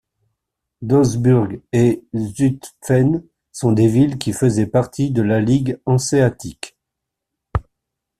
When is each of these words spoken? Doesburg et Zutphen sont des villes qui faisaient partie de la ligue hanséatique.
Doesburg 0.81 1.61
et 1.73 2.03
Zutphen 2.15 3.23
sont 3.51 3.71
des 3.71 3.87
villes 3.87 4.17
qui 4.17 4.33
faisaient 4.33 4.65
partie 4.65 5.11
de 5.11 5.21
la 5.21 5.39
ligue 5.39 5.77
hanséatique. 5.85 6.75